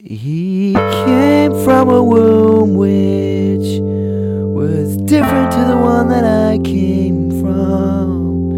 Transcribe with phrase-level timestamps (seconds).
[0.00, 8.52] He came from a womb which was different to the one that I came from,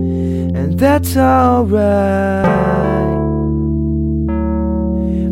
[0.55, 2.45] and that's alright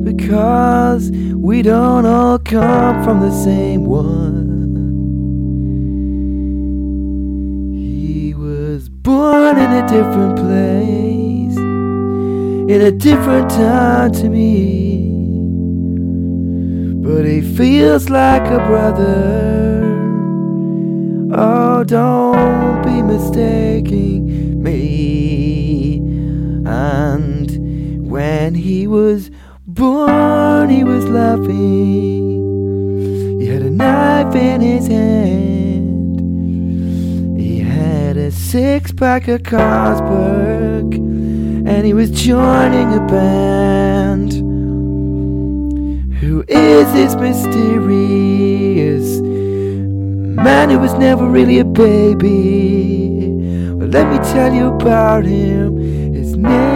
[0.04, 4.50] because we don't all come from the same one.
[7.76, 14.91] He was born in a different place, in a different time to me.
[17.02, 19.82] But he feels like a brother.
[21.34, 25.96] Oh, don't be mistaking me.
[26.64, 29.32] And when he was
[29.66, 32.40] born, he was laughing.
[33.40, 36.20] He had a knife in his hand.
[37.36, 40.94] He had a six pack of Carlsberg.
[41.66, 44.51] And he was joining a band.
[46.22, 53.26] Who is this mysterious man who was never really a baby?
[53.72, 56.14] Well, let me tell you about him.
[56.14, 56.71] His name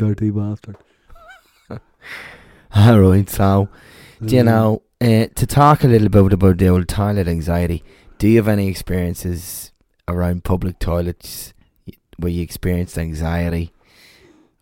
[0.00, 0.78] Dirty bastard.
[2.74, 3.68] All right, so
[4.24, 7.84] do you know uh, to talk a little bit about the old toilet anxiety?
[8.16, 9.72] Do you have any experiences
[10.08, 11.52] around public toilets
[12.16, 13.74] where you experienced anxiety?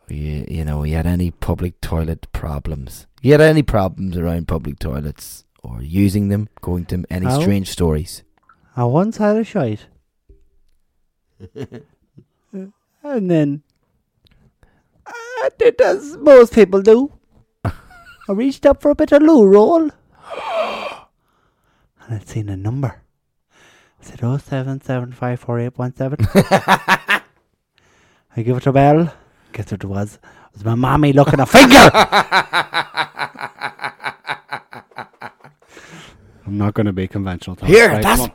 [0.09, 3.07] You you know you had any public toilet problems?
[3.23, 7.07] You had any problems around public toilets or using them, going to them?
[7.11, 7.41] Any How?
[7.41, 8.25] strange stories?
[8.77, 9.87] I once had a shite,
[11.55, 13.63] and then
[15.41, 17.13] I did as most people do.
[17.65, 17.73] I
[18.33, 19.93] reached up for a bit of loo roll, and
[22.11, 23.03] I'd seen a number.
[23.53, 25.95] I said, "Oh seven seven five four eight one.
[26.01, 27.23] I
[28.37, 29.13] give it a bell.
[29.53, 30.15] Guess what it was?
[30.17, 31.91] It was my mommy looking a finger.
[36.47, 37.57] I'm not going to be conventional.
[37.57, 37.69] Tom.
[37.69, 38.29] Here, Right, that's.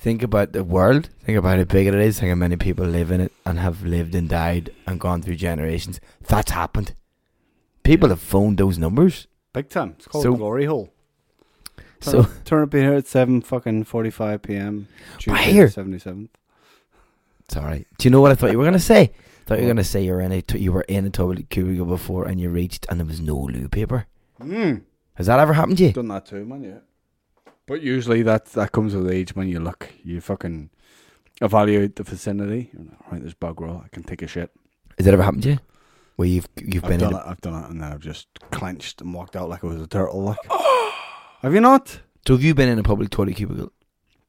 [0.00, 1.10] Think about the world.
[1.24, 2.18] Think about how big it is.
[2.18, 5.36] Think how many people live in it and have lived and died and gone through
[5.36, 6.00] generations.
[6.26, 6.94] That's happened.
[7.82, 9.26] People have phoned those numbers.
[9.52, 9.94] Big time.
[9.98, 10.92] It's called So- Glory Hole.
[12.00, 14.88] Turn, So turn up here at seven fucking forty five p.m.
[15.18, 15.68] Tuesday, here.
[15.68, 16.30] seventy seventh.
[17.44, 17.86] it's all right.
[17.98, 19.02] Do you know what I thought you were gonna say?
[19.02, 21.10] I thought you were gonna say you were in a t- you were in a
[21.10, 24.06] toilet cubicle before and you reached and there was no loo paper.
[24.40, 24.80] Mm.
[25.16, 25.92] Has that ever happened to you?
[25.92, 26.62] Done that too, man.
[26.64, 26.78] Yeah.
[27.70, 29.36] But usually that that comes with age.
[29.36, 30.70] When you look, you fucking
[31.40, 32.68] evaluate the vicinity.
[32.74, 33.80] Like, Right, there's bug roll.
[33.84, 34.50] I can take a shit.
[34.98, 35.58] Has that ever happened to you?
[36.16, 37.22] Where you've you've I've been done a, it.
[37.26, 39.86] I've done it, and then I've just clenched and walked out like it was a
[39.86, 40.20] turtle.
[40.20, 40.38] Like,
[41.42, 42.00] have you not?
[42.26, 43.70] so have you been in a public toilet cubicle?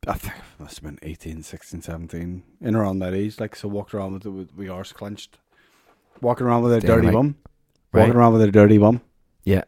[0.07, 3.39] I think I must have been 18, 16, 17, in around that age.
[3.39, 5.39] Like, so walked around with the, with arse clenched,
[6.21, 7.13] walking around with a Damn dirty right.
[7.13, 7.35] bum,
[7.91, 8.01] Right.
[8.01, 9.01] walking around with a dirty bum.
[9.45, 9.63] Yeah.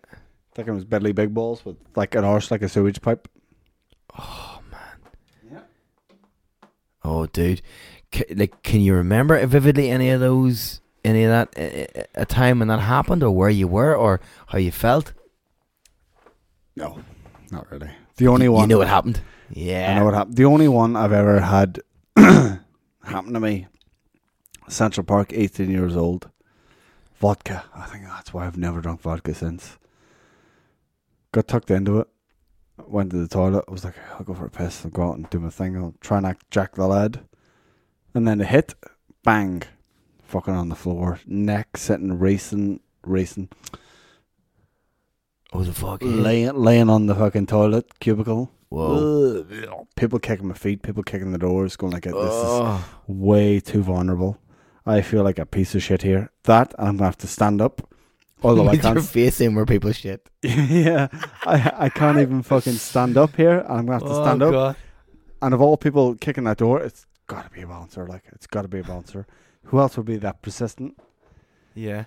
[0.56, 3.28] Like it was bedly big balls with like an arse like a sewage pipe.
[4.18, 5.12] Oh man.
[5.52, 5.60] Yeah.
[7.04, 7.62] Oh, dude.
[8.14, 12.68] C- like, can you remember vividly any of those, any of that, a, time when
[12.68, 15.14] that happened, or where you were, or how you felt?
[16.76, 17.00] No,
[17.52, 17.90] not really.
[18.18, 19.22] The only you, one You know what happened?
[19.50, 19.92] Yeah.
[19.92, 20.38] I know what happened.
[20.38, 21.80] The only one I've ever had
[22.18, 23.68] happen to me.
[24.68, 26.30] Central Park, eighteen years old.
[27.16, 27.66] Vodka.
[27.76, 29.78] I think that's why I've never drunk vodka since.
[31.32, 32.08] Got tucked into it.
[32.90, 33.66] Went to the toilet.
[33.68, 34.84] I was like, I'll go for a piss.
[34.86, 35.76] I'll go out and do my thing.
[35.78, 37.22] I'll try and act Jack the lad.
[38.14, 38.74] And then it hit,
[39.24, 39.64] bang,
[40.22, 43.50] fucking on the floor, neck sitting, racing, racing,
[45.52, 46.00] Oh, the fuck.
[46.04, 48.52] laying, laying on the fucking toilet cubicle.
[48.70, 49.46] Whoa.
[49.52, 49.88] Ugh.
[49.96, 54.40] People kicking my feet, people kicking the doors, going like, this is way too vulnerable.
[54.86, 56.32] I feel like a piece of shit here.
[56.44, 57.88] That, and I'm gonna have to stand up.
[58.44, 58.96] Although I can't.
[58.96, 60.28] your face in where people shit.
[60.42, 61.08] yeah,
[61.46, 63.60] I I can't even fucking stand up here.
[63.60, 64.54] and I'm gonna have to stand oh, up.
[64.54, 64.76] God.
[65.42, 68.08] And of all people kicking that door, it's got to be a bouncer.
[68.08, 69.26] Like it's got to be a bouncer.
[69.66, 70.98] Who else would be that persistent?
[71.74, 72.06] Yeah.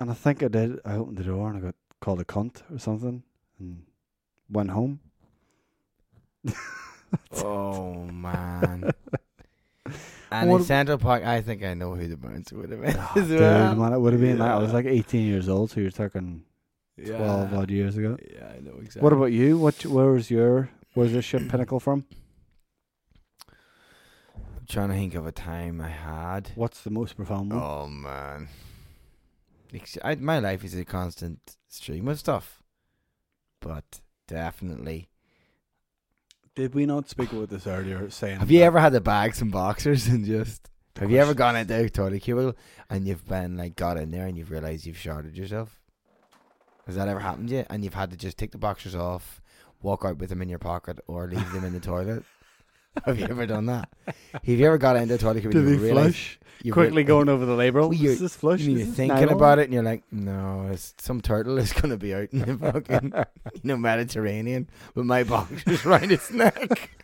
[0.00, 0.80] And I think I did.
[0.84, 3.22] I opened the door and I got called a cunt or something,
[3.58, 3.82] and
[4.48, 5.00] went home.
[7.32, 8.90] Oh man.
[10.30, 12.96] And What- in Central Park, I think I know who the bouncer would have been.
[12.98, 13.74] Oh, dude, well.
[13.76, 14.38] man, it would have been.
[14.38, 16.44] Like, I was like 18 years old, so you're talking
[17.02, 17.58] 12 Yeah.
[17.58, 18.16] odd years ago.
[18.34, 19.02] Yeah, I know exactly.
[19.02, 19.58] What about you?
[19.58, 19.84] What?
[19.86, 20.68] Where was your?
[20.94, 22.04] Where's this shit pinnacle from?
[23.48, 26.50] I'm trying to think of a time I had.
[26.54, 27.62] What's the most profound one?
[27.62, 28.48] Oh man,
[30.04, 32.62] I, my life is a constant stream of stuff,
[33.60, 35.07] but definitely.
[36.58, 38.10] Did we not speak about this earlier?
[38.10, 40.68] Saying Have you ever had to bag some boxers and just?
[40.98, 42.56] Have you ever gone into a toilet cubicle
[42.90, 45.78] and you've been like got in there and you've realized you've sharded yourself?
[46.86, 47.66] Has that ever happened to you?
[47.70, 49.40] And you've had to just take the boxers off,
[49.82, 52.24] walk out with them in your pocket, or leave them in the toilet?
[53.04, 53.88] Have you ever done that?
[54.32, 55.60] Have you ever got into a toilet cubicle?
[55.60, 56.38] And they flush?
[56.72, 57.82] Quickly going over the label.
[57.90, 58.60] Well, you're- is this flush?
[58.60, 59.34] You're this thinking nylon?
[59.34, 62.40] about it, and you're like, "No, it's some turtle is going to be out in
[62.40, 63.12] the fucking,
[63.54, 66.90] you know, Mediterranean with my boxers around its neck."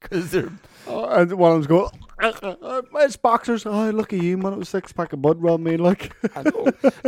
[0.00, 0.50] Because they're
[0.88, 1.90] Oh, and one of them's going,
[2.20, 4.54] uh, "It's boxers." Oh, look at you, man!
[4.54, 5.76] It was six pack of bud around me.
[5.76, 6.12] Like,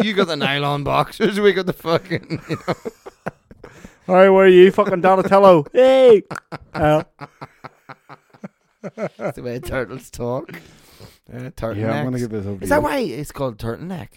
[0.01, 2.41] you got the nylon boxers, we got the fucking.
[2.49, 2.75] You know.
[4.07, 5.67] All right, where are you, fucking Donatello?
[5.73, 6.23] hey,
[6.75, 7.05] uh,
[9.17, 10.53] That's the way turtles talk.
[11.33, 12.63] Uh, turtle yeah, I'm gonna give this over.
[12.63, 12.83] Is to that you.
[12.83, 14.09] why it's called turtleneck?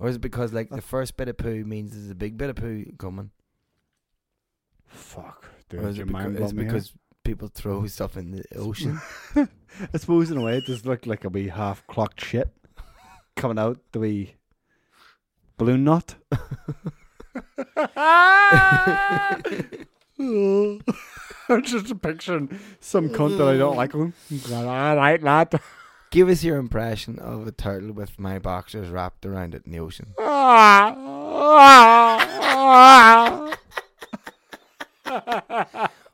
[0.00, 2.50] Or is it because like the first bit of poo means there's a big bit
[2.50, 3.30] of poo coming?
[4.86, 6.72] Fuck, or is your it mind because, it's blown me here.
[6.72, 6.92] because
[7.22, 9.00] people throw stuff in the ocean?
[9.36, 12.52] I suppose in a way it does look like a wee half clocked shit
[13.36, 14.34] coming out the wee
[15.56, 16.16] balloon knot.
[21.48, 23.94] I'm just picturing some cunt that I don't like.
[23.94, 24.12] All
[24.96, 25.60] right, lad.
[26.10, 29.78] Give us your impression of a turtle with my boxers wrapped around it in the
[29.78, 30.14] ocean.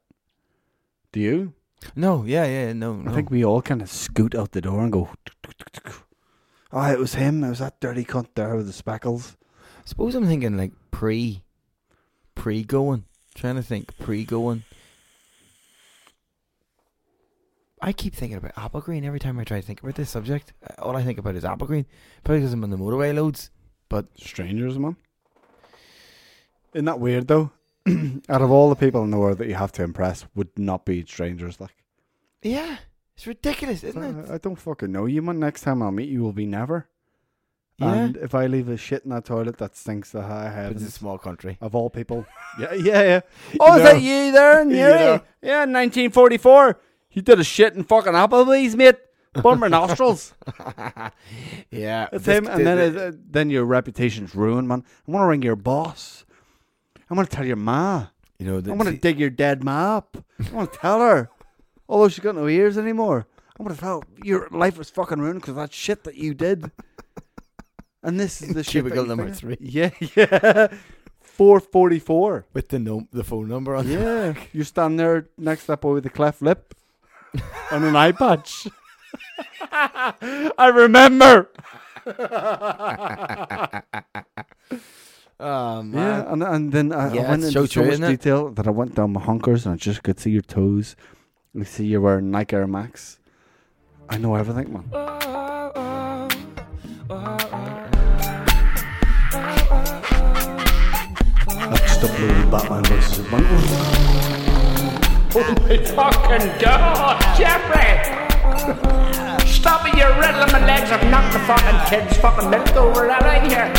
[1.13, 1.53] Do you?
[1.95, 3.12] No, yeah, yeah, no, no.
[3.12, 5.09] I think we all kind of scoot out the door and go.
[6.71, 7.43] Oh, it was him.
[7.43, 9.38] It was that dirty cunt there with the speckles.
[9.85, 11.43] suppose I'm thinking like pre,
[12.35, 13.05] pre going.
[13.35, 14.63] Trying to think pre going.
[17.83, 20.53] I keep thinking about Applegreen every time I try to think about this subject.
[20.65, 21.85] Uh, All I think about is Applegreen.
[22.23, 23.49] Probably because I'm on the motorway loads.
[23.89, 24.95] But Strangers, man.
[26.73, 27.51] Isn't that weird though?
[28.29, 30.85] Out of all the people in the world that you have to impress, would not
[30.85, 31.59] be strangers.
[31.59, 31.75] Like,
[32.41, 32.77] yeah,
[33.15, 34.31] it's ridiculous, isn't it?
[34.31, 35.39] I, I don't fucking know you, man.
[35.39, 36.87] Next time I'll meet you will be never.
[37.77, 37.93] Yeah.
[37.93, 40.85] And if I leave a shit in that toilet that stinks the high But it's
[40.85, 41.57] a small country.
[41.59, 42.25] of all people,
[42.59, 43.21] yeah, yeah, yeah.
[43.59, 45.21] Oh, You is that you there know.
[45.41, 46.79] Yeah, 1944.
[47.13, 48.98] You did a shit in fucking Applebee's, mate.
[49.41, 50.34] Burn my nostrils.
[51.72, 52.48] yeah, it's him.
[52.48, 54.84] And then, it, uh, then your reputation's ruined, man.
[55.08, 56.25] I'm gonna ring your boss.
[57.10, 58.08] I'm gonna tell your ma.
[58.38, 60.17] you know, I'm gonna dig your dead ma up.
[60.39, 61.29] I'm gonna tell her.
[61.89, 63.25] Although she's got no ears anymore.
[63.60, 66.72] I'm gonna tell your life was fucking ruined because of that shit that you did.
[68.05, 69.55] And this is the Cubicle number three.
[69.62, 70.67] Yeah, yeah.
[71.22, 72.48] 444.
[72.53, 73.88] with the num- the phone number on.
[73.88, 74.34] Yeah.
[74.51, 76.75] you stand there next to that boy with the cleft lip
[77.71, 78.67] and an eye patch.
[79.71, 81.49] I remember.
[85.39, 85.93] Oh man.
[85.97, 88.05] Yeah, and and then I, Yeah, I went it's into so so, true, much isn't
[88.05, 88.09] it?
[88.17, 90.95] detail that I went down my hunkers and I just could see your toes.
[91.59, 93.19] I see you wearing Nike Air Max.
[94.07, 94.85] I know everything, man.
[101.71, 104.62] Next up, little Batman versus Superman.
[105.35, 107.89] Oh my fucking God, Jeffrey!
[109.47, 110.91] Stop it, you're riddling my legs.
[110.91, 113.73] I've knocked the fucking kid's fucking milk over that right here.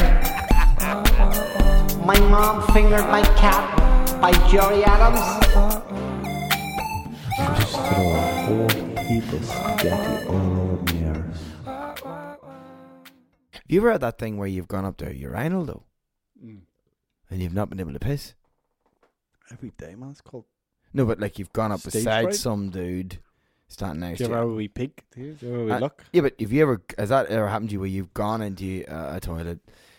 [2.05, 3.71] My mom fingered my cat
[4.21, 5.21] by Gerry Adams.
[7.61, 8.69] Just throw a whole
[9.05, 11.39] heap of spaghetti all over my ears.
[13.53, 15.85] Have you ever had that thing where you've gone up to a urinal though,
[16.45, 16.63] mm.
[17.31, 18.35] and you've not been able to piss?
[19.53, 20.11] Every day, man.
[20.11, 20.47] It's called.
[20.95, 22.35] No, but like you've gone up Stage beside fright?
[22.37, 23.19] some dude
[23.69, 24.35] standing next Do to you you.
[24.39, 25.05] ever have a wee peek?
[25.15, 26.05] Do you, do you ever wee Uh, look?
[26.13, 28.85] Yeah, but have you ever has that ever happened to you where you've gone into
[28.87, 29.59] uh, a toilet?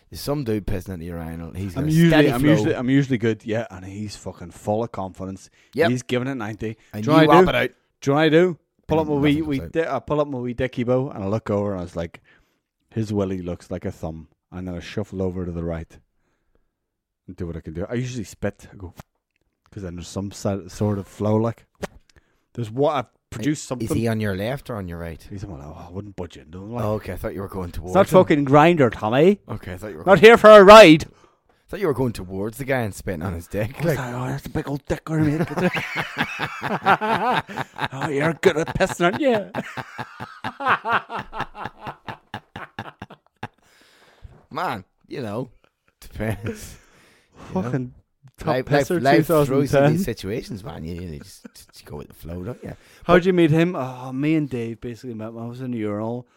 [0.09, 1.51] There's some dude pissing at the urinal.
[1.51, 3.43] He's got I'm a usually, I'm flow, usually, I'm usually good.
[3.45, 5.49] Yeah, and he's fucking full of confidence.
[5.73, 5.89] Yep.
[5.89, 6.77] He's giving it ninety.
[6.93, 7.49] and do you you know what I do?
[7.49, 7.69] it out.
[8.01, 8.57] Do you know what I do?
[8.87, 11.09] Pull up my wee, nothing wee comes di- I pull up my wee dicky bow
[11.09, 12.21] and I look over and I was like,
[12.91, 14.27] his willy looks like a thumb.
[14.51, 15.97] And then I shuffle over to the right
[17.27, 17.87] and do what I can do.
[17.89, 18.67] I usually spit.
[18.71, 18.93] I go
[19.75, 21.35] because then there's some sort of flow.
[21.35, 21.65] Like
[22.53, 23.89] there's what I've produced something.
[23.89, 25.21] Is he on your left or on your right?
[25.29, 26.71] He's like, oh, I wouldn't budge into him.
[26.71, 27.89] Like, Oh, okay, I thought you were going towards.
[27.89, 28.23] it's not him.
[28.23, 29.41] fucking grinder, Tommy.
[29.49, 30.05] Okay, I thought you were.
[30.05, 31.03] Not here for a ride.
[31.03, 31.07] I
[31.67, 33.83] thought you were going towards the guy and spitting on his dick.
[33.83, 35.39] Like, like, oh, that's a big old dick on me.
[37.91, 39.51] oh, you're good at pissing, aren't you?
[44.55, 45.49] man, you know,
[45.99, 46.77] depends.
[47.53, 47.91] You know?
[48.37, 50.83] Top life, life, pisser life throws you these situations, man.
[50.83, 52.75] You, you just, just go with the flow, don't you?
[53.05, 53.75] How'd you meet him?
[53.77, 55.31] Oh, me and Dave basically met.
[55.33, 56.27] when I was in the urinal.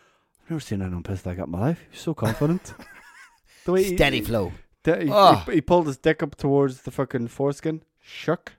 [0.45, 1.85] I've never seen anyone pissed like that in my life.
[1.90, 2.73] He's so confident.
[3.64, 4.52] the way he- Steady flow.
[4.85, 5.43] He, he- Oh.
[5.50, 7.83] he pulled his dick up towards the fucking foreskin.
[8.00, 8.52] Shook.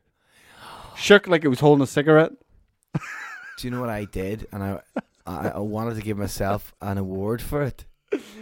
[0.97, 2.33] Shook like it was holding a cigarette.
[2.93, 4.47] Do you know what I did?
[4.51, 4.79] And I,
[5.25, 7.85] I, I wanted to give myself an award for it.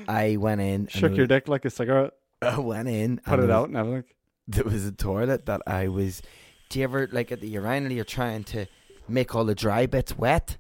[0.08, 0.88] I went in.
[0.88, 2.14] Shook your dick like a cigarette.
[2.42, 3.18] I went in.
[3.24, 4.04] Put it was- out and everything.
[4.48, 6.22] There was a toilet that I was.
[6.70, 7.92] Do you ever like at the urinal?
[7.92, 8.66] You're trying to
[9.08, 10.58] make all the dry bits wet.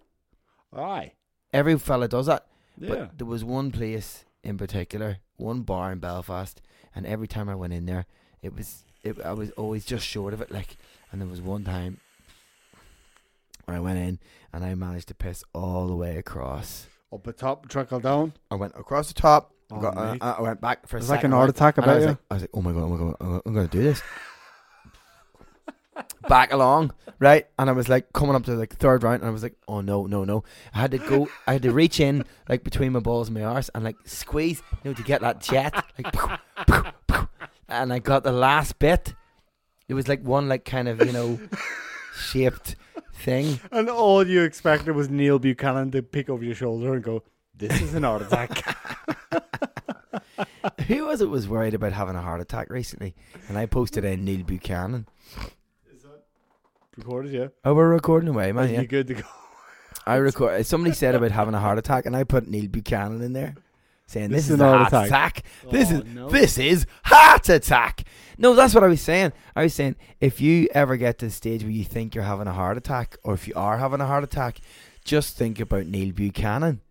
[0.75, 1.13] Aye.
[1.53, 2.45] Every fella does that.
[2.77, 2.89] Yeah.
[2.89, 6.61] But there was one place in particular, one bar in Belfast,
[6.93, 8.05] and every time I went in there,
[8.41, 10.51] it was it, I was always just short of it.
[10.51, 10.77] Like,
[11.11, 11.99] and there was one time
[13.65, 14.19] where I went in
[14.53, 16.87] and I managed to piss all the way across.
[17.11, 18.33] Up the top, trickle down.
[18.51, 19.53] I went across the top.
[19.71, 20.17] I, Oh, got, uh.
[20.21, 21.33] I, I went back for a It's like second.
[21.33, 22.09] an heart attack and I about was you.
[22.09, 24.01] like, I was like, oh my god, oh my god, I'm, to do this.
[26.29, 27.47] back along, right?
[27.57, 29.81] And I was like coming up to like third round, and I was like, oh
[29.81, 30.43] no, no, no.
[30.73, 33.43] I had to go, I had to reach in like between my balls and my
[33.43, 36.15] arse and like squeeze, you know, to get that jet, like,
[37.69, 39.15] and I got the last bit.
[39.89, 41.39] It was like one like kind of you know
[42.15, 42.75] shaped
[43.13, 43.59] thing.
[43.71, 47.23] And all you expected was Neil Buchanan to pick over your shoulder and go,
[47.55, 48.77] "This is an heart attack."
[50.87, 53.15] Who was it was worried about having a heart attack recently?
[53.47, 55.07] And I posted in Neil Buchanan.
[55.93, 56.23] Is that
[56.95, 57.47] recorded, yeah.
[57.65, 58.65] Oh, we're recording away, man.
[58.65, 58.81] Are Yeah.
[58.81, 59.23] you good to go?
[60.05, 60.65] I record.
[60.65, 63.55] Somebody said about having a heart attack, and I put Neil Buchanan in there,
[64.05, 65.43] saying This this, is is a heart attack." attack.
[65.65, 66.29] Oh, this Oh, is no.
[66.29, 68.03] this is heart attack.
[68.37, 69.33] No, that's what I was saying.
[69.55, 72.47] I was saying if you ever get to the stage where you think you're having
[72.47, 74.59] a heart attack, or if you are having a heart attack,
[75.03, 76.81] just think about Neil Buchanan.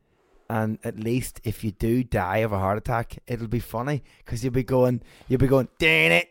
[0.49, 4.45] And at least if you do die of a heart attack, it'll be funny because
[4.45, 6.29] you'll be going, you'll be going, dang it,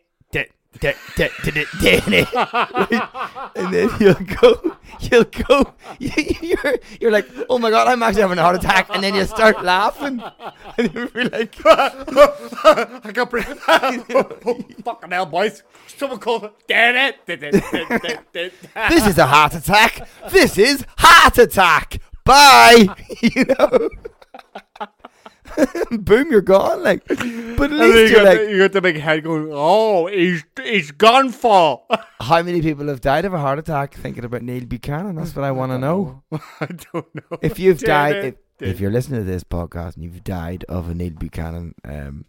[3.55, 8.37] and then you'll go, you'll go, you're, you're like, oh my god, I'm actually having
[8.37, 10.21] a heart attack, and then you start laughing,
[10.77, 13.57] and you'll be like, I got breath.
[13.67, 15.63] Oh, fucking hell, boys.
[15.87, 16.53] Someone called it.
[18.89, 22.87] this is a heart attack, this is heart attack, bye,
[23.21, 23.89] you know.
[25.91, 26.83] Boom, you're gone.
[26.83, 27.21] Like, but at
[27.71, 30.91] least you you're got, like, the, you got the big head going, oh, he's, he's
[30.91, 31.83] gone for.
[32.19, 35.15] how many people have died of a heart attack thinking about Neil Buchanan?
[35.15, 36.23] That's what I want to know.
[36.59, 37.37] I don't know.
[37.41, 40.89] If you've Damn died, if, if you're listening to this podcast and you've died of
[40.89, 42.25] a Neil Buchanan um,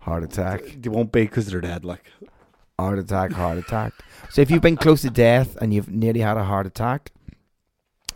[0.00, 1.84] heart attack, They won't be because they're dead.
[1.84, 2.04] Like,
[2.78, 3.92] heart attack, heart attack.
[4.30, 7.21] So if you've been close to death and you've nearly had a heart attack, and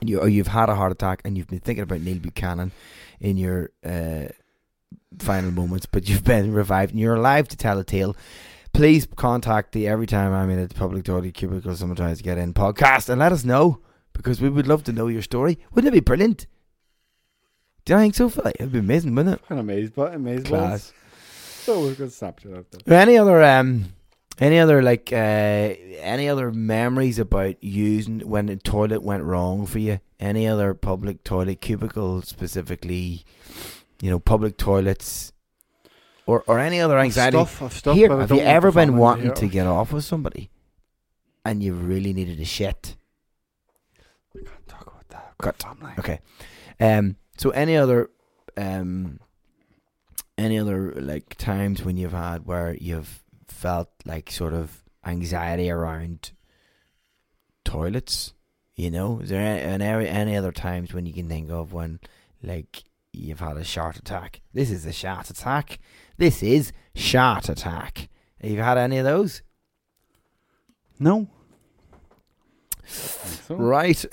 [0.03, 2.73] you or you've had a heart attack and you've been thinking about Neil Buchanan
[3.21, 4.27] in your uh,
[5.19, 8.17] final moments, but you've been revived and you're alive to tell a tale.
[8.73, 12.37] Please contact the Every Time I'm in a Public Toilet Cubicle Someone Tries to Get
[12.37, 13.81] In podcast and let us know
[14.13, 15.59] because we would love to know your story.
[15.73, 16.47] Wouldn't it be brilliant?
[17.87, 18.49] Do you think so, Phil?
[18.49, 19.51] It'd be amazing, wouldn't it?
[19.51, 20.47] of amazed, but amazed.
[20.47, 20.93] Class.
[21.63, 22.99] So we're going to snap it out there.
[22.99, 23.87] Any other um,
[24.39, 29.79] any other like uh, any other memories about using when the toilet went wrong for
[29.79, 30.01] you?
[30.19, 33.25] Any other public toilet cubicle specifically?
[34.01, 35.33] You know, public toilets,
[36.27, 37.37] or or any other anxiety.
[37.37, 40.51] Stuff, I've stuff, Here, have you ever been wanting to get off with somebody,
[41.45, 42.97] and you really needed a shit?
[44.35, 45.35] I can't talk about that.
[45.39, 45.63] Cut.
[45.63, 45.93] Family.
[45.99, 46.21] Okay.
[46.79, 47.17] Um.
[47.39, 48.11] So any other
[48.57, 49.21] um,
[50.39, 56.33] any other like times when you've had where you've felt like sort of anxiety around
[57.65, 58.33] toilets?
[58.75, 61.99] You know, is there any, any other times when you can think of when
[62.43, 64.43] like you've had a short attack?
[64.53, 65.79] This is a short attack.
[66.19, 68.09] This is short attack.
[68.41, 69.43] Have you had any of those?
[70.99, 71.29] No.
[73.49, 74.05] Right.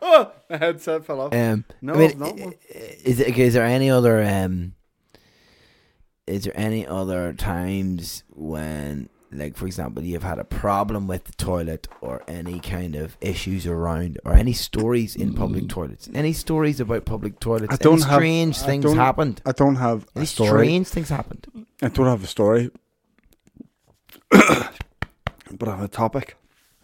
[0.00, 1.34] oh, the headset fell off.
[1.34, 2.26] Um, no, I mean, no.
[2.26, 2.56] i- i-
[3.04, 4.74] is is there any other um,
[6.28, 11.32] is there any other times when, like, for example, you've had a problem with the
[11.32, 16.08] toilet or any kind of issues around, or any stories in public toilets?
[16.14, 17.72] Any stories about public toilets?
[17.72, 19.42] I don't any have- strange I things happened.
[19.46, 20.48] I don't have Any a story.
[20.66, 21.46] strange things happened.
[21.82, 22.70] I don't have a story.
[24.30, 26.36] but I have a topic.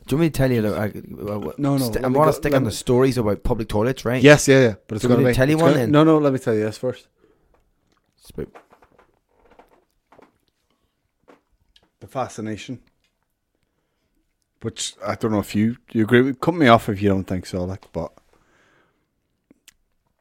[0.07, 0.61] Do you want me to tell you?
[0.63, 3.69] Like, uh, uh, No, no, st- I want to stick on the stories about public
[3.69, 4.23] toilets, right?
[4.23, 4.75] Yes, yeah, yeah.
[4.87, 5.91] But it's going to tell you one gonna- then?
[5.93, 6.19] No, no.
[6.19, 7.09] Let me tell you this first.
[8.21, 8.49] It's about-
[12.05, 12.81] The fascination.
[14.61, 16.39] Which I don't know if you you agree with.
[16.39, 17.65] Cut me off if you don't think so.
[17.65, 18.13] Like, but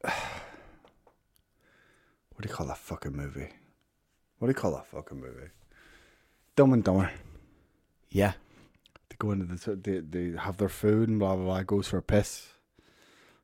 [0.00, 0.14] what
[2.40, 3.50] do you call that fucking movie?
[4.38, 5.50] What do you call that fucking movie?
[6.56, 7.10] Dumb and Dumber.
[8.08, 8.32] Yeah.
[9.10, 11.62] They go into the they they have their food and blah blah blah.
[11.64, 12.46] Goes for a piss.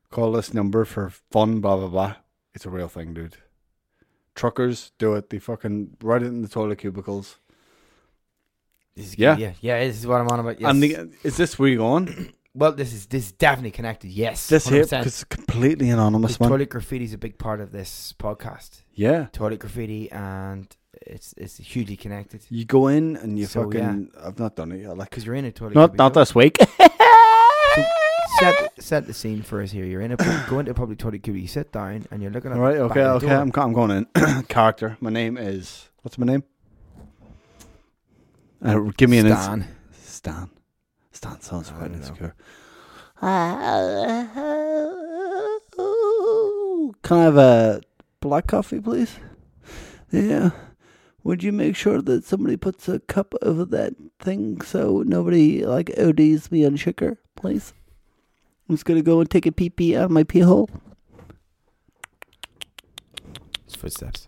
[0.09, 1.59] Call this number for fun.
[1.59, 2.15] Blah blah blah.
[2.55, 3.37] It's a real thing, dude.
[4.33, 5.29] Truckers do it.
[5.29, 7.37] They fucking write it in the toilet cubicles.
[8.95, 9.37] This is Yeah.
[9.37, 9.79] yeah, yeah.
[9.85, 10.59] This is what I'm on about.
[10.59, 10.69] Yes.
[10.69, 12.33] And the, is this where you're going?
[12.53, 14.11] well, this is this is definitely connected.
[14.11, 14.89] Yes, This here 100%.
[14.89, 16.49] because it's completely anonymous, man.
[16.49, 18.81] toilet graffiti is a big part of this podcast.
[18.93, 20.67] yeah, Toilet graffiti, and
[21.07, 22.41] it's it's hugely connected.
[22.49, 24.11] you go in and you So, fucking.
[24.21, 24.97] I've not done it yet.
[24.97, 25.75] Like Because you're in a toilet.
[25.75, 26.57] not not this week.
[28.39, 29.85] Set set the scene for us here.
[29.85, 30.17] You're in a
[30.49, 31.41] go into a public toilet cubby.
[31.41, 32.57] You sit down and you're looking at.
[32.57, 33.33] All right, okay, okay.
[33.33, 34.43] I'm I'm going in.
[34.43, 34.97] Character.
[34.99, 36.43] My name is what's my name?
[38.61, 39.67] Uh, give me an ins- Stan.
[40.03, 40.49] Stan.
[41.11, 41.97] Stan sounds I quite don't know.
[42.07, 42.35] insecure.
[47.03, 47.81] Can I have a
[48.19, 49.17] black coffee, please?
[50.11, 50.51] Yeah.
[51.23, 55.91] Would you make sure that somebody puts a cup over that thing so nobody like
[55.97, 57.73] ODs me on sugar, please?
[58.67, 60.69] I'm just gonna go and take a pee pee out of my pee hole.
[63.65, 64.27] It's footsteps.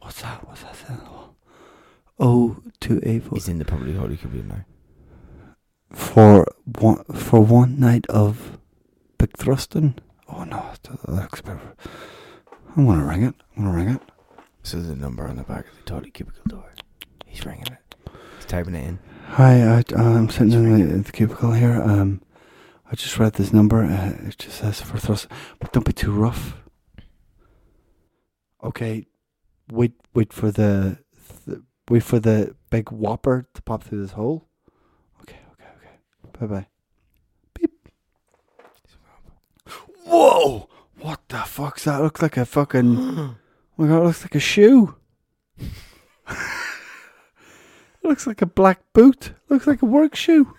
[0.00, 0.46] What's that?
[0.46, 1.23] What's that sound?
[2.18, 4.64] Oh, to a for He's in the public toilet queue now.
[5.92, 8.58] for one for one night of
[9.18, 9.96] big thrusting.
[10.28, 11.74] Oh no, that looks better.
[12.76, 13.34] I'm gonna ring it.
[13.56, 14.02] I'm gonna ring it.
[14.62, 16.72] So there's a number on the back of the toilet cubicle door.
[17.26, 17.94] He's ringing it.
[18.36, 18.98] He's typing it in.
[19.30, 21.82] Hi, I, I'm sitting in the, the cubicle here.
[21.82, 22.22] Um,
[22.90, 23.82] I just read this number.
[23.84, 25.26] Uh, it just says for thrust,
[25.58, 26.56] but don't be too rough.
[28.62, 29.06] Okay,
[29.70, 31.03] wait, wait for the, th-
[31.88, 34.48] wait for the big whopper to pop through this hole.
[35.22, 36.38] Okay, okay, okay.
[36.38, 36.66] Bye bye.
[37.54, 37.88] Beep.
[40.04, 40.68] Whoa!
[41.00, 42.00] What the fuck's that?
[42.00, 42.94] Looks like a fucking.
[43.76, 44.96] my god, it looks like a shoe.
[45.58, 45.68] it
[48.02, 49.32] looks like a black boot.
[49.48, 50.54] looks like a work shoe.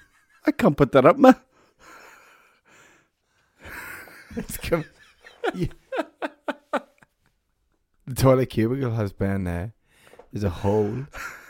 [0.46, 1.36] I can't put that up, man.
[4.38, 4.84] It's come.
[5.54, 5.68] Yeah.
[8.08, 9.70] the toilet cubicle has been uh,
[10.32, 11.06] there's a hole,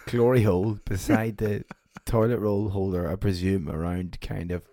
[0.07, 1.63] glory hole beside the
[2.05, 3.09] toilet roll holder.
[3.09, 4.63] I presume around kind of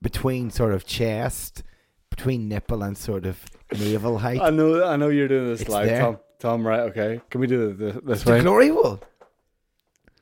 [0.00, 1.62] between sort of chest,
[2.10, 3.38] between nipple and sort of
[3.72, 4.40] navel height.
[4.40, 6.00] I know, I know you're doing this It's live, there.
[6.00, 6.18] Tom.
[6.38, 6.80] Tom, right?
[6.80, 8.40] Okay, can we do this, this the way?
[8.40, 9.00] glory hole.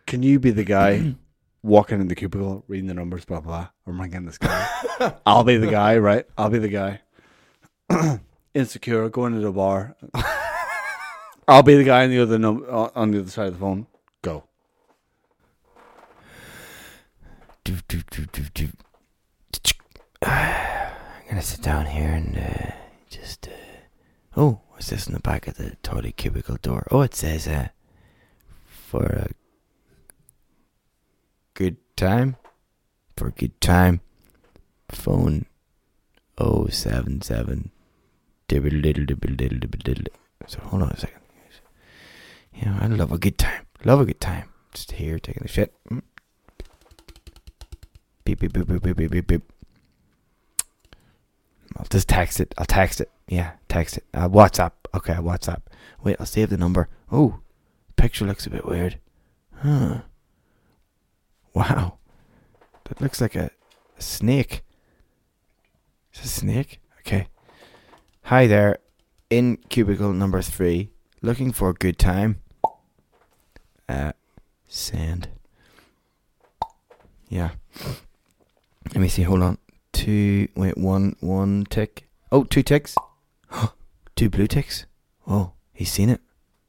[0.07, 1.15] Can you be the guy
[1.63, 3.69] walking in the cubicle, reading the numbers, blah blah?
[3.87, 4.67] I'm ringing this guy.
[5.27, 6.25] I'll be the guy, right?
[6.39, 7.01] I'll be the guy.
[8.55, 9.95] Insecure, going to the bar.
[11.49, 13.61] I'll be the guy on the other num- on on the other side of the
[13.61, 13.87] phone.
[14.23, 14.45] Go.
[20.23, 22.73] I'm gonna sit down here and uh,
[23.09, 23.49] just.
[23.49, 23.51] Uh,
[24.37, 26.87] oh, what's this in the back of the toilet cubicle door?
[26.91, 27.69] Oh, it says uh,
[28.67, 29.29] for a
[31.55, 32.37] good time.
[33.17, 34.01] For a good time.
[34.91, 35.47] Phone
[36.39, 37.71] 077
[38.47, 40.05] dibble diddle dibble diddle dibble diddle.
[40.47, 41.26] So hold on a second.
[42.57, 43.67] Yeah, I love a good time.
[43.85, 44.49] Love a good time.
[44.73, 45.75] Just here taking the shit.
[45.91, 46.03] Mm.
[48.25, 49.53] Beep beep beep beep beep beep beep beep.
[51.77, 52.55] I'll just text it.
[52.57, 53.11] I'll text it.
[53.29, 54.05] Yeah, text it.
[54.15, 54.73] Uh, WhatsApp.
[54.95, 55.63] Okay, WhatsApp.
[56.03, 56.89] Wait, I'll save the number.
[57.13, 57.41] Oh,
[57.97, 58.99] picture looks a bit weird.
[59.57, 60.03] Huh.
[61.53, 61.99] Wow.
[62.85, 63.51] That looks like a,
[63.99, 64.63] a snake.
[66.15, 66.81] Is a snake?
[67.01, 67.29] Okay.
[68.25, 68.79] Hi there.
[69.29, 70.91] In cubicle number three.
[71.23, 72.41] Looking for a good time.
[73.89, 74.13] Uh,
[74.69, 75.29] sand.
[77.29, 77.51] Yeah.
[78.95, 79.23] Let me see.
[79.23, 79.59] Hold on.
[79.93, 80.49] Two.
[80.55, 80.77] Wait.
[80.77, 81.17] One.
[81.21, 82.09] One tick.
[82.31, 82.95] Oh, two ticks.
[84.17, 84.87] two blue ticks.
[85.27, 86.21] Oh, he's seen it.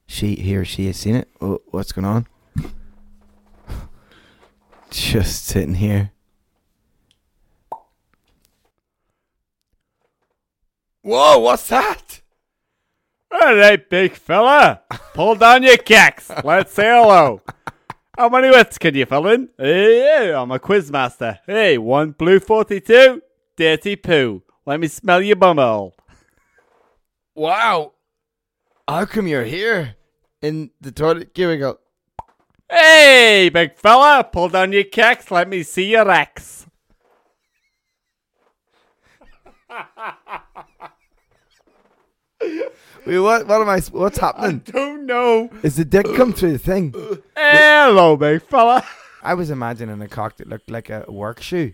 [0.06, 1.28] She, he or she has seen it.
[1.42, 2.28] Oh, what's going on?
[4.90, 6.12] Just sitting here.
[11.02, 11.40] Whoa!
[11.40, 12.22] What's that?
[13.30, 14.82] All right, big fella.
[15.14, 16.32] Pull down your kicks.
[16.44, 17.42] Let's say hello.
[18.18, 19.50] How many wits can you fill in?
[19.58, 21.40] Hey, I'm a quiz master.
[21.46, 23.22] Hey, one blue 42,
[23.58, 24.44] dirty poo.
[24.66, 25.92] Let me smell your bumhole.
[27.36, 27.94] Wow!
[28.88, 29.96] How come you're here
[30.42, 31.80] in the toilet cubicle?
[32.70, 35.30] Hey, big fella, pull down your kicks.
[35.30, 36.66] Let me see your ex.
[43.08, 43.48] Wait, what?
[43.48, 43.80] What am I?
[43.80, 44.60] What's happening?
[44.66, 45.50] Don't know.
[45.64, 46.94] Is the dick come through the thing?
[47.38, 48.86] Hello, big fella.
[49.24, 51.72] I was imagining a cock that looked like a work shoe.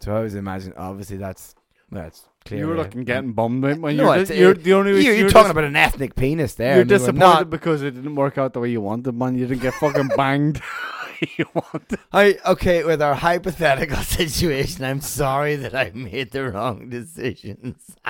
[0.00, 0.78] So I was imagining.
[0.78, 1.54] Obviously, that's
[1.90, 2.60] that's clear.
[2.60, 5.14] You were looking getting bummed out when No, you're, just, you're the only You're, you're,
[5.16, 6.76] you're talking about an ethnic penis there.
[6.76, 9.36] You're and you were disappointed because it didn't work out the way you wanted, man.
[9.36, 10.62] You didn't get fucking banged.
[11.36, 11.98] you wanted.
[12.10, 14.82] I okay with our hypothetical situation.
[14.82, 17.96] I'm sorry that I made the wrong decisions.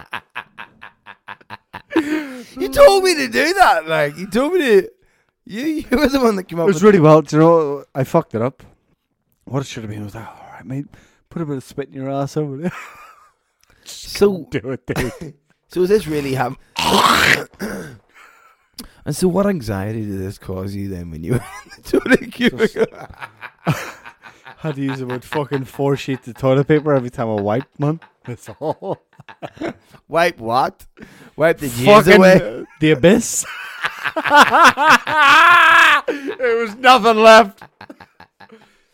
[2.56, 3.86] you told me to do that.
[3.86, 4.90] Like you told me to.
[5.48, 6.64] You you were the one that came up.
[6.64, 7.22] It was with really well.
[7.22, 8.62] Do you know, I fucked it up.
[9.44, 10.86] What it should have been was like, all right, mate,
[11.30, 12.72] put a bit of spit in your ass over there.
[13.84, 15.34] so Do it, dude.
[15.68, 16.58] so is this really happen?
[19.06, 22.30] and so what anxiety did this cause you then when you were in the toilet
[22.30, 22.86] cubicle?
[24.58, 28.00] Had to use about fucking four sheets of toilet paper every time I wiped, man.
[28.26, 29.00] That's all.
[30.08, 30.86] Wipe what?
[31.36, 32.64] Wipe the fucking away.
[32.80, 33.44] the abyss.
[36.38, 37.62] there was nothing left.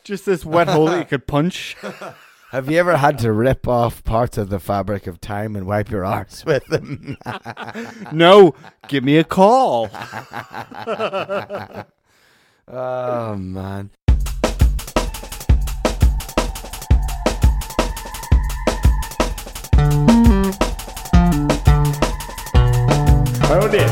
[0.02, 1.76] Just this wet hole that you could punch.
[2.50, 5.90] Have you ever had to rip off parts of the fabric of time and wipe
[5.90, 7.16] your arse with them?
[8.12, 8.54] No,
[8.88, 9.88] give me a call.
[12.68, 13.90] oh man.
[23.54, 23.88] Hold it.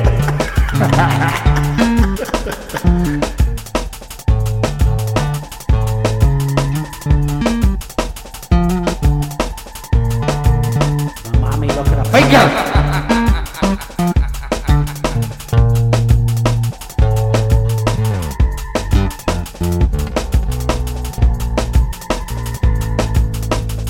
[11.40, 12.46] Mommy, look at the finger.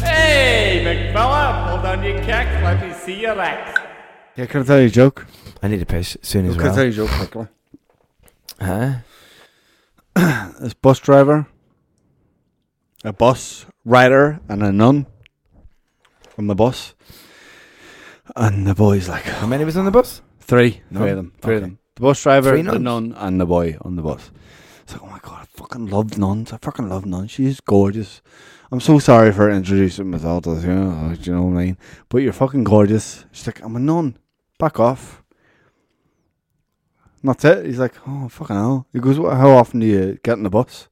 [0.04, 2.62] Hey, big fella, pull down your kicks.
[2.62, 3.80] Let me see your ex.
[4.36, 5.21] Yeah, can I tell you a joke?
[5.62, 6.84] I need to piss as soon as tell well.
[6.86, 7.46] you a quickly?
[8.60, 8.94] Huh?
[10.60, 11.46] This bus driver,
[13.04, 15.06] a bus rider, and a nun
[16.38, 16.94] on the bus.
[18.36, 20.22] And the boy's like, How many was on the bus?
[20.40, 20.82] Three.
[20.90, 21.00] No?
[21.00, 21.32] Three of them.
[21.40, 21.78] Three of them.
[21.96, 22.84] The bus driver, Three the nuns?
[22.84, 24.30] nun, and the boy on the bus.
[24.82, 26.52] It's like, oh my god, I fucking love nuns.
[26.52, 27.30] I fucking love nuns.
[27.32, 28.20] She's gorgeous.
[28.70, 31.64] I'm so sorry for introducing myself to this, you know, do you know what I
[31.64, 31.78] mean?
[32.08, 33.24] But you're fucking gorgeous.
[33.32, 34.16] She's like, I'm a nun.
[34.58, 35.21] Back off.
[37.22, 37.66] And that's it.
[37.66, 38.86] He's like, oh, fucking hell.
[38.92, 40.88] He goes, "Wha- how often do you get in the bus?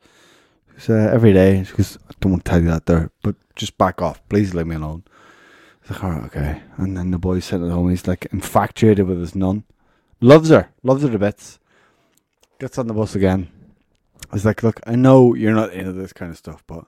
[0.74, 1.64] He says, uh, every day.
[1.64, 4.26] She goes, I don't want to tell you that there, but just back off.
[4.28, 5.02] Please leave me alone.
[5.82, 6.62] He's like, all right, okay.
[6.76, 7.90] And then the boy's sitting at home.
[7.90, 9.64] He's like infatuated with his nun.
[10.20, 10.70] Loves her.
[10.82, 11.58] Loves her to bits.
[12.60, 13.48] Gets on the bus again.
[14.32, 16.84] He's like, look, I know you're not into this kind of stuff, but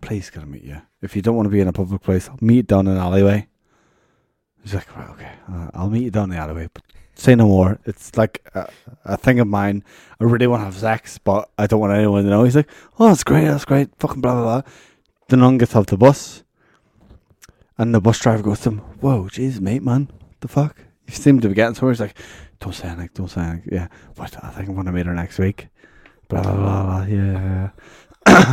[0.00, 0.82] please can I meet you?
[1.00, 2.96] If you don't want to be in a public place, I'll meet you down an
[2.96, 3.46] alleyway.
[4.62, 6.82] He's like, right, okay, uh, I'll meet you down the alleyway, but
[7.18, 7.78] say no more.
[7.84, 8.70] It's like a,
[9.04, 9.84] a thing of mine.
[10.20, 12.44] I really want to have sex, but I don't want anyone to know.
[12.44, 14.72] He's like, oh, that's great, that's great, fucking blah, blah, blah.
[15.28, 16.44] The nun gets off the bus,
[17.76, 20.76] and the bus driver goes to him, whoa, jeez, mate, man, the fuck?
[21.06, 21.92] You seem to be getting somewhere.
[21.92, 22.16] He's like,
[22.60, 23.68] don't say anything, don't say anything.
[23.72, 25.68] Yeah, but I think I'm going to meet her next week.
[26.28, 27.70] Blah, blah, blah, blah, yeah.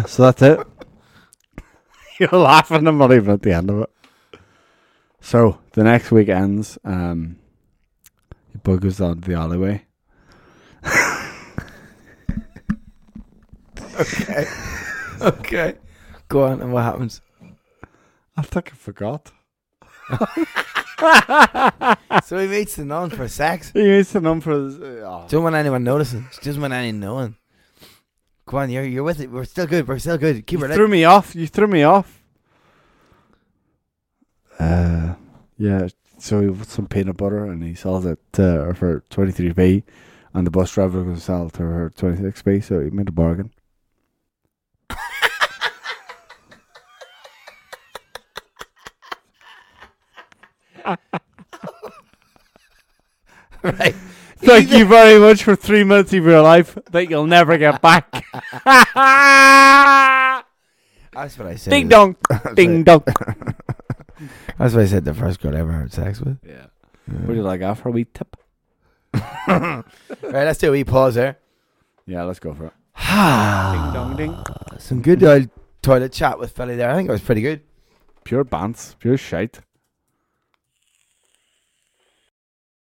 [0.06, 0.60] so that's it.
[2.19, 3.89] You're laughing, I'm not even at the end of it.
[5.21, 6.78] So the next week ends.
[6.84, 7.38] Um,
[8.56, 9.86] he buggers down the alleyway.
[14.00, 14.46] Okay.
[15.22, 15.76] okay.
[16.28, 17.22] Go on, and what happens?
[18.38, 19.32] I think I forgot.
[22.24, 23.72] So he meets the nun for sex.
[23.72, 24.52] He needs to number.
[24.52, 25.26] His, uh, oh.
[25.28, 26.28] Don't want anyone noticing.
[26.32, 27.36] She doesn't want anyone knowing.
[28.46, 29.30] Go on, you're you're with it.
[29.30, 29.88] We're still good.
[29.88, 30.48] We're still good.
[30.48, 30.91] Keep you her threw lit.
[30.91, 31.36] me off.
[31.36, 32.24] You threw me off.
[34.58, 35.15] Uh,
[35.58, 35.88] yeah.
[36.17, 39.54] So he put some peanut butter and he sells it to her for twenty three
[39.54, 39.84] p,
[40.34, 42.60] and the bus driver was going to sell it to her twenty six p.
[42.62, 43.51] So he made a bargain.
[53.63, 53.95] right.
[54.38, 58.23] Thank you very much for three minutes of your life that you'll never get back.
[61.15, 61.71] That's what I said.
[61.71, 62.17] Ding dong,
[62.56, 63.04] ding dong.
[64.58, 65.06] That's what I said.
[65.06, 66.38] The first girl I ever had sex with.
[66.46, 66.68] Yeah.
[67.08, 68.38] What do you like after a wee tip?
[69.48, 69.84] right,
[70.22, 71.38] let's do a wee pause there.
[72.06, 72.74] Yeah, let's go for it.
[72.98, 74.36] ding dong ding.
[74.80, 75.50] Some good old
[75.82, 76.89] toilet chat with Philly there.
[76.89, 77.62] I think it was pretty good.
[78.24, 79.60] Pure bants, pure shite.